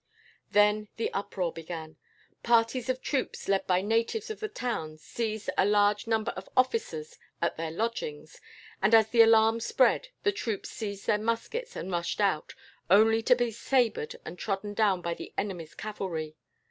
"Then 0.49 0.87
the 0.97 1.13
uproar 1.13 1.53
began. 1.53 1.97
Parties 2.41 2.89
of 2.89 3.03
troops, 3.03 3.47
led 3.47 3.67
by 3.67 3.81
natives 3.83 4.31
of 4.31 4.39
the 4.39 4.47
town, 4.47 4.97
seized 4.97 5.51
a 5.59 5.63
large 5.63 6.07
number 6.07 6.31
of 6.31 6.49
officers 6.57 7.19
at 7.39 7.55
their 7.55 7.69
lodgings; 7.69 8.41
and 8.81 8.95
as 8.95 9.09
the 9.09 9.21
alarm 9.21 9.59
spread, 9.59 10.07
the 10.23 10.31
troops 10.31 10.69
seized 10.69 11.05
their 11.05 11.19
muskets 11.19 11.75
and 11.75 11.91
rushed 11.91 12.19
out, 12.19 12.55
only 12.89 13.21
to 13.21 13.35
be 13.35 13.51
sabred 13.51 14.15
and 14.25 14.39
trodden 14.39 14.73
down 14.73 15.03
by 15.03 15.13
the 15.13 15.33
enemy's 15.37 15.75
cavalry. 15.75 16.35